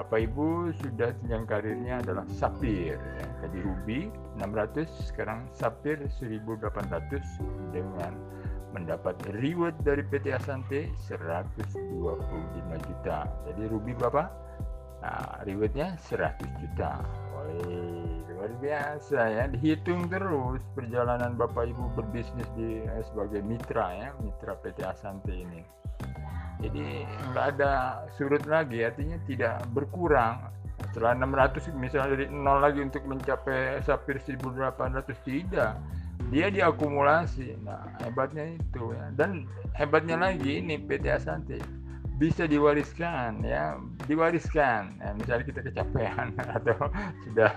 Bapak 0.01 0.33
Ibu 0.33 0.73
sudah 0.81 1.13
jenjang 1.21 1.45
karirnya 1.45 2.01
adalah 2.01 2.25
sapir. 2.33 2.97
Tadi 3.45 3.61
ruby 3.61 4.09
600 4.41 4.89
sekarang 5.13 5.45
sapir 5.53 6.01
1800 6.17 7.21
dengan 7.69 8.17
mendapat 8.73 9.21
reward 9.45 9.77
dari 9.85 10.01
PT 10.01 10.33
Asante 10.33 10.89
125 11.05 11.77
juta. 12.89 13.29
Jadi 13.45 13.63
ruby 13.69 13.93
berapa? 13.93 14.25
Nah, 15.05 15.45
rewardnya 15.45 15.93
100 16.09 16.49
juta. 16.65 17.05
Woi, 17.37 18.25
luar 18.33 18.57
biasa 18.57 19.21
ya. 19.37 19.45
Dihitung 19.53 20.09
terus 20.09 20.65
perjalanan 20.73 21.37
Bapak 21.37 21.77
Ibu 21.77 21.93
berbisnis 21.93 22.49
di 22.57 22.89
eh, 22.89 23.05
sebagai 23.05 23.45
mitra 23.45 23.93
ya, 23.93 24.09
mitra 24.25 24.57
PT 24.65 24.81
Asante 24.81 25.37
ini. 25.37 25.80
Jadi 26.61 27.09
nggak 27.33 27.47
ada 27.57 28.05
surut 28.21 28.45
lagi, 28.45 28.85
artinya 28.85 29.17
tidak 29.25 29.65
berkurang. 29.73 30.53
Setelah 30.93 31.17
600 31.17 31.73
misalnya 31.77 32.17
dari 32.17 32.27
nol 32.29 32.61
lagi 32.61 32.81
untuk 32.85 33.05
mencapai 33.09 33.81
sapir 33.85 34.21
1800 34.21 35.07
tidak. 35.25 35.77
Dia 36.29 36.47
diakumulasi. 36.53 37.57
Nah, 37.65 37.97
hebatnya 38.05 38.55
itu 38.55 38.93
ya. 38.93 39.09
Dan 39.17 39.49
hebatnya 39.73 40.21
lagi 40.21 40.61
ini 40.61 40.77
PT 40.77 41.05
Asante 41.09 41.81
bisa 42.21 42.45
diwariskan 42.45 43.41
ya 43.41 43.81
diwariskan 44.05 44.93
ya, 45.01 45.17
misalnya 45.17 45.45
kita 45.49 45.61
kecapean 45.65 46.37
atau 46.61 46.93
sudah 47.25 47.51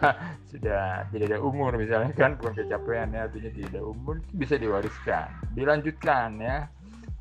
sudah 0.47 1.03
tidak 1.11 1.35
ada 1.35 1.39
umur 1.43 1.75
misalnya 1.75 2.15
kan 2.15 2.39
bukan 2.39 2.63
kecapean 2.63 3.11
ya 3.11 3.27
artinya 3.27 3.51
tidak 3.51 3.75
ada 3.75 3.83
umur 3.83 4.23
bisa 4.31 4.55
diwariskan 4.55 5.27
dilanjutkan 5.51 6.39
ya 6.39 6.71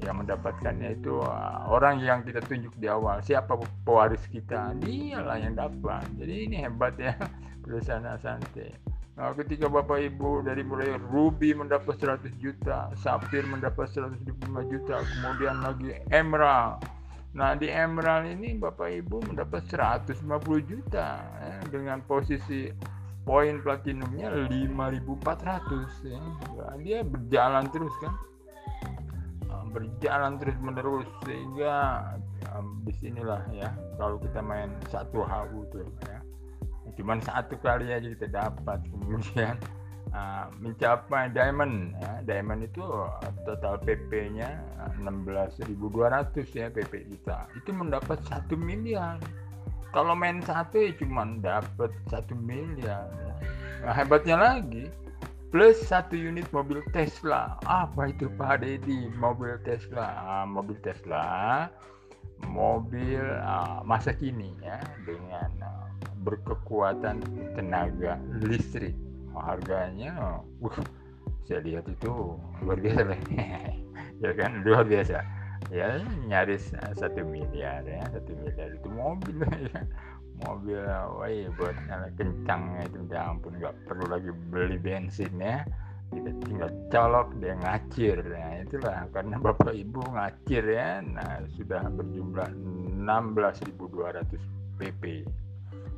yang 0.02 0.22
mendapatkannya 0.22 0.98
itu 0.98 1.22
uh, 1.22 1.66
orang 1.70 2.02
yang 2.02 2.26
kita 2.26 2.42
tunjuk 2.44 2.74
di 2.78 2.90
awal 2.90 3.22
siapa 3.22 3.54
pewaris 3.86 4.22
kita 4.28 4.74
dialah 4.82 5.38
yang 5.38 5.54
dapat 5.54 6.04
jadi 6.18 6.34
ini 6.50 6.56
hebat 6.62 6.94
ya 6.98 7.14
perusahaan 7.62 8.04
Asante 8.06 8.92
Nah, 9.12 9.36
ketika 9.36 9.68
Bapak 9.68 10.00
Ibu 10.08 10.40
dari 10.40 10.64
mulai 10.64 10.96
Ruby 10.96 11.52
mendapat 11.52 12.00
100 12.00 12.32
juta, 12.40 12.88
Sapir 12.96 13.44
mendapat 13.44 13.92
125 13.92 14.72
juta, 14.72 15.04
kemudian 15.04 15.60
lagi 15.60 16.00
Emerald. 16.08 16.80
Nah, 17.36 17.52
di 17.52 17.68
Emerald 17.68 18.32
ini 18.32 18.56
Bapak 18.56 18.88
Ibu 18.88 19.28
mendapat 19.28 19.68
150 19.68 20.16
juta 20.64 21.20
ya, 21.20 21.60
dengan 21.68 22.00
posisi 22.08 22.72
poin 23.28 23.60
platinumnya 23.60 24.32
5400 24.48 26.08
ya. 26.08 26.20
Nah, 26.56 26.74
dia 26.80 27.04
berjalan 27.04 27.68
terus 27.68 27.92
kan. 28.00 28.16
Berjalan 29.72 30.37
terus 30.37 30.56
menerus 30.61 31.08
sehingga 31.24 32.04
um, 32.52 32.85
di 32.85 32.92
sinilah 33.00 33.42
ya 33.52 33.72
kalau 33.96 34.20
kita 34.20 34.44
main 34.44 34.70
satu 34.92 35.24
HU 35.24 35.64
tuh 35.72 35.88
ya. 36.04 36.20
Cuman 36.92 37.24
satu 37.24 37.56
kali 37.58 37.88
aja 37.88 38.04
kita 38.04 38.28
dapat 38.28 38.85
kemudian 38.92 39.56
uh, 40.12 40.46
mencapai 40.62 41.32
diamond 41.32 41.96
ya. 41.96 42.12
diamond 42.28 42.68
itu 42.68 42.85
total 43.48 43.80
PP-nya 43.80 44.61
16.200 45.00 45.72
ya 46.52 46.68
PP 46.68 46.92
kita. 47.16 47.48
Itu 47.56 47.72
mendapat 47.72 48.20
satu 48.28 48.54
miliar. 48.54 49.16
Kalau 49.92 50.16
main 50.16 50.40
satu 50.40 50.80
ya 50.80 50.92
cuman 50.96 51.44
dapat 51.44 51.92
satu 52.08 52.32
miliar. 52.32 53.08
Nah, 53.82 53.92
hebatnya 53.92 54.37
lagi 54.40 54.88
plus 55.52 55.76
satu 55.84 56.16
unit 56.16 56.48
mobil 56.50 56.80
Tesla. 56.96 57.60
Apa 57.68 58.08
itu 58.08 58.32
Pak 58.40 58.64
Dedi 58.64 59.12
mobil 59.20 59.60
Tesla. 59.62 60.16
Ah, 60.24 60.44
mobil 60.48 60.80
Tesla 60.80 61.68
mobil 62.50 63.22
uh, 63.22 63.86
masa 63.86 64.10
kini 64.10 64.50
ya 64.58 64.82
dengan 65.06 65.50
uh, 65.62 65.86
berkekuatan 66.26 67.22
tenaga 67.54 68.18
listrik. 68.42 68.96
Harganya 69.32 70.40
uh, 70.64 70.82
saya 71.46 71.60
lihat 71.64 71.88
itu 71.88 72.36
luar 72.64 72.78
biasa 72.80 73.02
lah 73.12 73.20
ya 74.24 74.30
kan 74.34 74.64
luar 74.64 74.88
biasa. 74.88 75.20
Ya 75.70 76.04
nyaris 76.28 76.74
satu 76.98 77.22
miliar 77.24 77.86
ya 77.86 78.02
satu 78.12 78.34
miliar 78.40 78.76
itu 78.76 78.88
mobil 78.92 79.40
ya 79.72 79.80
mobil 80.46 80.83
wah 80.83 81.28
buat 81.59 81.76
nyala 81.87 82.09
kencang 82.18 82.62
itu 82.83 82.98
udah 83.07 83.20
ampun 83.31 83.52
nggak 83.59 83.74
perlu 83.87 84.05
lagi 84.11 84.31
beli 84.50 84.78
bensin 84.78 85.33
ya. 85.38 85.62
Kita 86.12 86.28
tinggal 86.44 86.70
colok 86.92 87.28
dia 87.40 87.57
ngacir. 87.57 88.20
Nah 88.20 88.61
itulah 88.61 89.09
karena 89.16 89.37
bapak 89.40 89.72
ibu 89.72 90.05
ngacir 90.12 90.64
ya. 90.68 91.00
Nah 91.00 91.40
sudah 91.57 91.88
berjumlah 91.88 92.52
16.200 93.00 94.76
pp 94.76 95.02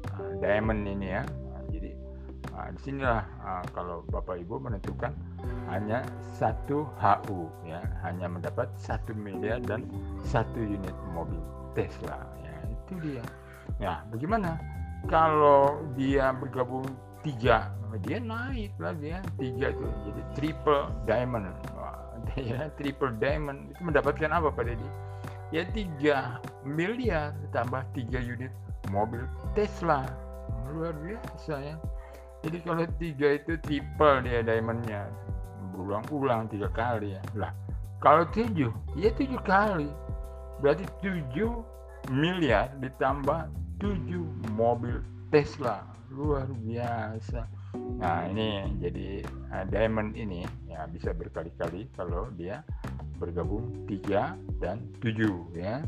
nah, 0.07 0.33
diamond 0.39 0.87
ini 0.87 1.09
ya. 1.19 1.23
Nah, 1.27 1.63
jadi 1.67 1.91
nah, 2.55 2.69
di 2.71 2.81
sinilah 2.81 3.23
nah, 3.43 3.65
kalau 3.75 4.07
bapak 4.07 4.39
ibu 4.39 4.63
menentukan 4.63 5.11
hanya 5.67 6.07
satu 6.39 6.87
HU 7.03 7.51
ya. 7.67 7.83
Hanya 8.07 8.31
mendapat 8.31 8.71
satu 8.79 9.11
miliar 9.19 9.59
dan 9.67 9.83
satu 10.23 10.63
unit 10.63 10.95
mobil 11.11 11.43
Tesla. 11.75 12.23
Ya 12.39 12.55
itu 12.71 12.95
dia 13.03 13.25
ya. 13.79 14.03
Bagaimana? 14.09 14.61
Kalau 15.05 15.85
dia 15.97 16.33
bergabung 16.33 16.89
tiga 17.21 17.75
dia 18.03 18.19
naik 18.19 18.75
lagi 18.83 19.15
ya. 19.15 19.21
Tiga 19.39 19.71
itu 19.71 19.87
jadi 20.11 20.23
triple 20.35 20.83
diamond. 21.07 21.47
Wah, 21.79 21.95
ya 22.35 22.67
triple 22.75 23.15
diamond. 23.23 23.71
Itu 23.71 23.81
mendapatkan 23.87 24.31
apa 24.35 24.51
Pak 24.51 24.65
Deddy? 24.67 24.89
Ya 25.55 25.63
tiga 25.71 26.43
miliar 26.67 27.37
tambah 27.55 27.87
tiga 27.95 28.19
unit 28.19 28.51
mobil 28.91 29.23
Tesla. 29.55 30.03
Luar 30.75 30.97
biasa 30.99 31.55
ya. 31.63 31.77
Jadi 32.43 32.59
kalau 32.67 32.85
tiga 32.99 33.29
itu 33.39 33.55
triple 33.63 34.27
dia 34.27 34.43
diamondnya. 34.43 35.07
Berulang-ulang 35.75 36.51
tiga 36.51 36.67
kali 36.75 37.15
ya. 37.15 37.23
Lah 37.39 37.55
kalau 38.03 38.27
tujuh 38.35 38.75
ya 38.99 39.15
tujuh 39.15 39.39
kali. 39.47 39.91
Berarti 40.59 40.87
tujuh 41.03 41.63
miliar 42.13 42.73
ditambah 42.81 43.49
tujuh 43.81 44.27
mobil 44.57 45.01
Tesla. 45.33 45.85
Luar 46.13 46.47
biasa. 46.47 47.49
Nah 47.99 48.31
ini 48.31 48.71
jadi 48.79 49.27
uh, 49.51 49.65
diamond 49.67 50.15
ini 50.15 50.47
ya 50.71 50.87
bisa 50.87 51.11
berkali-kali 51.11 51.91
kalau 51.99 52.31
dia 52.39 52.63
bergabung 53.19 53.87
tiga 53.91 54.39
dan 54.63 54.85
tujuh 55.03 55.51
ya. 55.59 55.83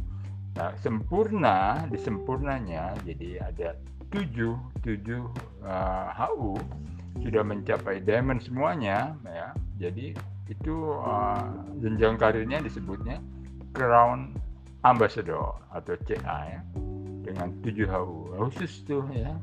Nah 0.58 0.72
sempurna 0.82 1.86
di 1.86 1.98
sempurnanya 2.00 2.96
jadi 3.06 3.44
ada 3.44 3.68
tujuh 4.10 4.58
tujuh 4.82 5.30
uh, 5.62 6.10
HU 6.10 6.58
sudah 7.22 7.42
mencapai 7.46 8.02
diamond 8.02 8.42
semuanya 8.42 9.14
ya. 9.22 9.54
Jadi 9.78 10.16
itu 10.50 10.74
uh, 10.90 11.42
jenjang 11.82 12.18
karirnya 12.18 12.62
disebutnya 12.62 13.22
crown 13.74 14.34
ambassador 14.86 15.58
atau 15.74 15.98
CA 16.06 16.38
ya 16.46 16.60
dengan 17.26 17.50
7 17.66 17.90
HU 17.90 18.38
khusus 18.38 18.86
tuh 18.86 19.02
ya. 19.10 19.34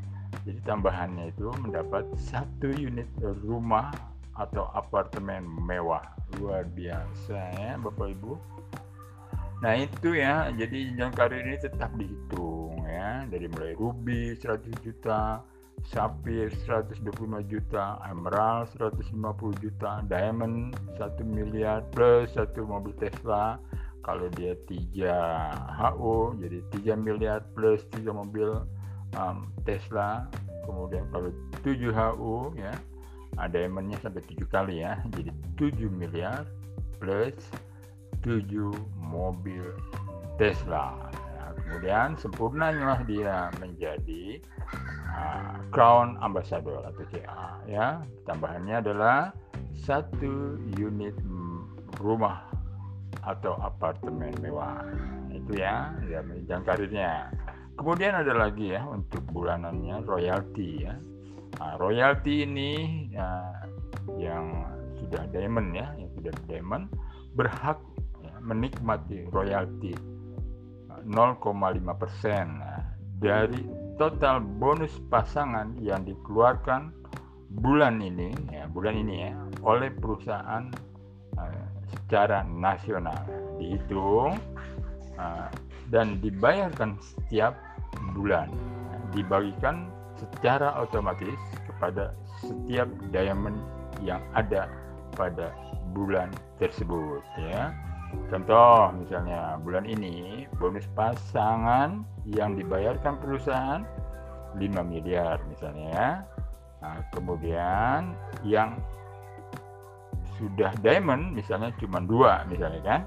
Jadi 0.48 0.60
tambahannya 0.66 1.30
itu 1.30 1.52
mendapat 1.62 2.08
satu 2.18 2.72
unit 2.74 3.06
rumah 3.44 3.94
atau 4.34 4.72
apartemen 4.74 5.46
mewah. 5.46 6.04
Luar 6.42 6.66
biasa 6.66 7.38
ya 7.60 7.78
Bapak 7.78 8.18
Ibu. 8.18 8.34
Nah 9.62 9.78
itu 9.78 10.18
ya 10.18 10.50
jadi 10.56 10.90
jenjang 10.90 11.14
karir 11.14 11.46
ini 11.46 11.60
tetap 11.62 11.94
dihitung 11.94 12.82
ya. 12.88 13.28
Dari 13.30 13.46
mulai 13.52 13.78
ruby 13.78 14.34
100 14.34 14.74
juta 14.82 15.44
sapphire 15.84 16.50
125 16.66 17.04
juta 17.52 18.00
emerald 18.08 18.72
150 18.80 19.64
juta 19.64 20.00
diamond 20.08 20.72
1 20.96 21.20
miliar 21.28 21.84
plus 21.92 22.32
satu 22.34 22.64
mobil 22.64 22.96
Tesla 22.96 23.60
kalau 24.04 24.28
dia 24.36 24.54
3 24.68 25.80
HO 25.80 26.36
jadi 26.38 26.60
3 26.94 27.00
miliar 27.00 27.40
plus 27.56 27.88
3 27.96 28.12
mobil 28.12 28.62
um, 29.16 29.48
Tesla. 29.64 30.28
Kemudian 30.68 31.08
kalau 31.12 31.32
7 31.64 31.92
HU 31.92 32.56
ya 32.60 32.76
ada 33.40 33.56
diamondnya 33.56 33.98
sampai 34.04 34.22
7 34.28 34.44
kali 34.52 34.84
ya. 34.84 35.00
Jadi 35.16 35.32
7 35.58 35.88
miliar 35.90 36.44
plus 37.00 37.36
7 38.22 38.44
mobil 39.00 39.64
Tesla. 40.36 40.96
Nah, 41.40 41.52
kemudian 41.56 42.20
sempurnanya 42.20 43.02
dia 43.08 43.52
menjadi 43.60 44.40
uh, 45.12 45.58
Crown 45.72 46.20
Ambassador 46.20 46.84
atau 46.86 47.04
CA 47.12 47.60
ya. 47.66 48.04
Tambahannya 48.28 48.84
adalah 48.84 49.32
satu 49.74 50.60
unit 50.78 51.18
rumah 52.00 52.53
atau 53.22 53.54
apartemen 53.62 54.34
mewah. 54.42 54.82
Itu 55.30 55.54
ya, 55.58 55.94
ya 56.10 56.26
jenjang 56.26 56.64
karirnya. 56.66 57.30
Kemudian 57.78 58.14
ada 58.18 58.34
lagi 58.34 58.74
ya 58.74 58.82
untuk 58.86 59.22
bulanannya 59.30 60.06
royalti 60.06 60.86
ya. 60.86 60.94
Nah, 61.62 61.78
royalti 61.78 62.46
ini 62.46 63.06
ya, 63.14 63.30
yang 64.18 64.66
sudah 64.98 65.30
diamond 65.30 65.74
ya, 65.78 65.90
yang 65.98 66.10
sudah 66.18 66.34
diamond 66.50 66.90
berhak 67.38 67.78
ya, 68.22 68.34
menikmati 68.42 69.26
royalti 69.30 69.94
0,5 71.04 71.44
persen 72.00 72.62
nah, 72.62 72.82
dari 73.20 73.62
total 74.00 74.42
bonus 74.42 74.94
pasangan 75.12 75.76
yang 75.84 76.08
dikeluarkan 76.08 76.94
bulan 77.54 78.02
ini 78.02 78.34
ya 78.50 78.66
bulan 78.66 78.98
ini 78.98 79.30
ya 79.30 79.32
oleh 79.62 79.94
perusahaan 79.94 80.74
secara 81.94 82.42
nasional. 82.48 83.18
Dihitung 83.62 84.38
uh, 85.18 85.50
dan 85.94 86.20
dibayarkan 86.20 86.98
setiap 87.00 87.54
bulan. 88.18 88.50
Dibagikan 89.14 89.94
secara 90.18 90.74
otomatis 90.82 91.38
kepada 91.70 92.14
setiap 92.42 92.90
diamond 93.14 93.58
yang 94.02 94.20
ada 94.34 94.68
pada 95.14 95.54
bulan 95.94 96.34
tersebut 96.58 97.22
ya. 97.38 97.72
Contoh 98.30 98.94
misalnya 98.94 99.58
bulan 99.62 99.86
ini 99.90 100.46
bonus 100.58 100.86
pasangan 100.94 102.06
yang 102.30 102.54
dibayarkan 102.54 103.18
perusahaan 103.18 103.82
5 104.58 104.62
miliar 104.86 105.42
misalnya 105.50 105.88
ya. 105.90 106.10
Nah, 106.84 107.00
kemudian 107.16 108.14
yang 108.44 108.76
sudah 110.38 110.72
diamond 110.82 111.34
misalnya 111.36 111.74
cuma 111.82 112.02
dua 112.02 112.46
misalnya 112.50 112.82
kan. 112.84 113.02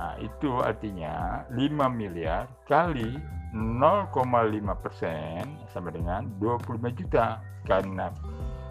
Nah, 0.00 0.16
itu 0.16 0.48
artinya 0.64 1.44
5 1.52 1.92
miliar 1.92 2.48
kali 2.64 3.20
0,5 3.52 4.72
persen 4.80 5.44
sama 5.76 5.92
dengan 5.92 6.24
25 6.40 6.88
juta. 6.96 7.44
Karena 7.68 8.08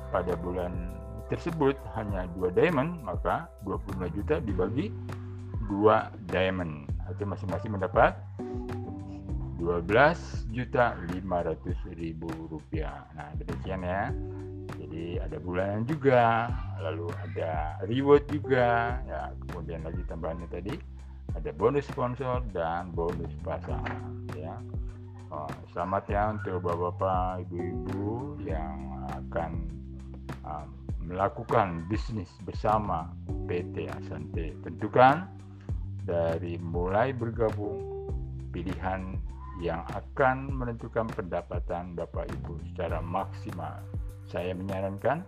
pada 0.10 0.34
bulan 0.34 0.74
tersebut 1.30 1.78
hanya 1.94 2.26
dua 2.34 2.50
diamond 2.50 3.06
maka 3.06 3.46
25 3.62 4.10
juta 4.18 4.42
dibagi 4.42 4.90
dua 5.70 6.10
diamond. 6.34 6.90
Itu 7.14 7.30
masing-masing 7.30 7.78
mendapat 7.78 8.18
12 9.62 10.50
juta 10.50 10.98
500 11.14 12.00
ribu 12.00 12.26
rupiah. 12.50 13.06
Nah 13.14 13.30
demikian 13.38 13.86
ya 13.86 14.10
jadi 14.90 15.22
ada 15.22 15.38
bulanan 15.38 15.86
juga 15.86 16.50
lalu 16.82 17.14
ada 17.30 17.78
reward 17.86 18.26
juga 18.26 18.98
ya 19.06 19.30
kemudian 19.46 19.86
lagi 19.86 20.02
tambahannya 20.10 20.50
tadi 20.50 20.74
ada 21.38 21.54
bonus 21.54 21.86
sponsor 21.86 22.42
dan 22.50 22.90
bonus 22.98 23.30
pasangan 23.46 24.26
ya 24.34 24.58
oh, 25.30 25.46
selamat 25.70 26.04
ya 26.10 26.22
untuk 26.34 26.66
bapak-bapak 26.66 27.46
ibu-ibu 27.46 28.42
yang 28.42 29.06
akan 29.14 29.70
um, 30.42 30.68
melakukan 31.06 31.86
bisnis 31.86 32.30
bersama 32.42 33.14
PT 33.46 33.86
Asante 33.94 34.58
tentukan 34.66 35.30
dari 36.02 36.58
mulai 36.58 37.14
bergabung 37.14 38.10
pilihan 38.50 39.18
yang 39.62 39.84
akan 39.92 40.50
menentukan 40.50 41.06
pendapatan 41.12 41.94
Bapak 41.94 42.32
Ibu 42.32 42.64
secara 42.72 43.04
maksimal. 43.04 43.84
Saya 44.30 44.54
menyarankan 44.54 45.26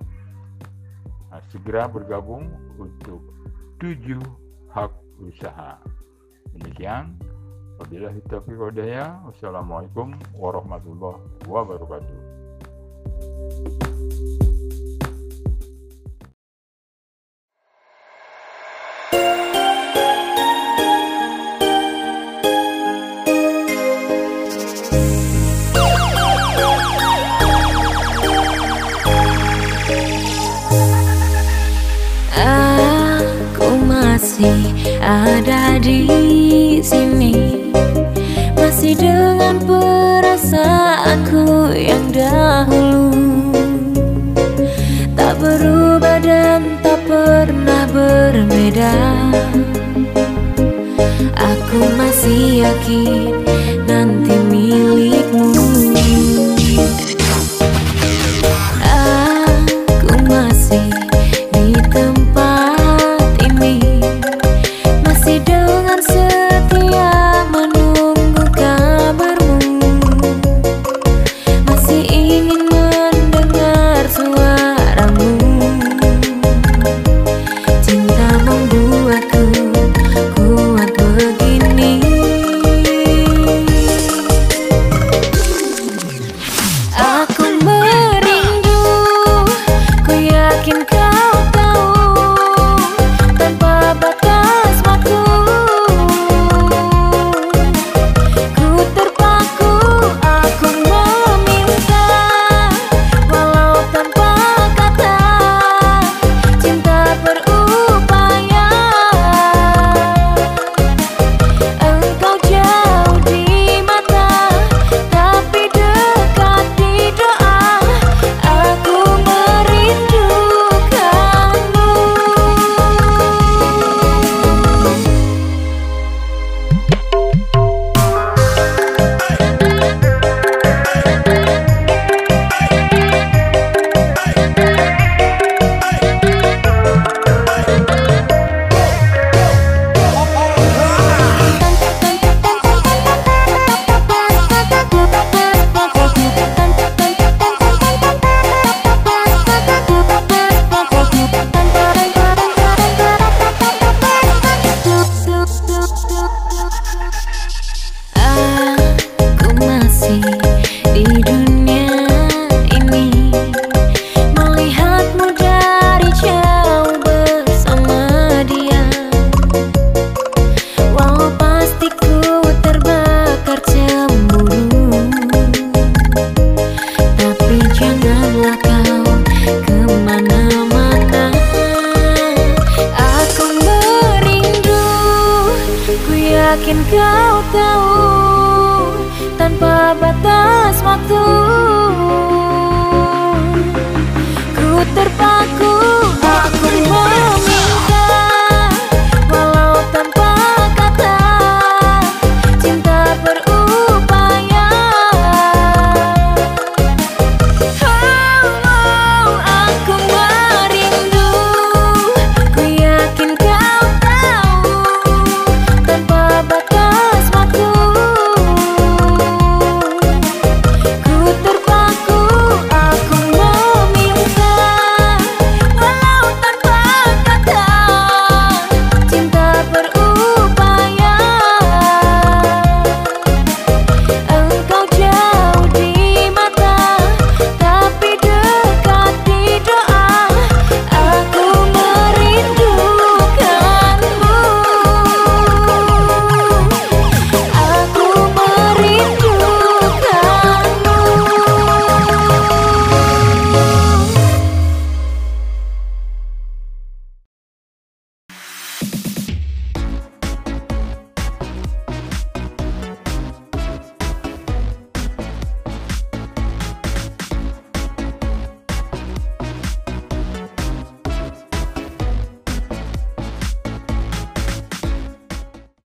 uh, 1.34 1.42
segera 1.50 1.90
bergabung 1.90 2.46
untuk 2.78 3.22
tujuh 3.82 4.22
hak 4.70 4.94
usaha. 5.18 5.82
Demikian. 6.54 7.18
Wabillahi 7.82 8.22
taufiq. 8.30 8.62
Wassalamualaikum 9.26 10.14
warahmatullahi 10.38 11.18
wabarakatuh. 11.50 12.21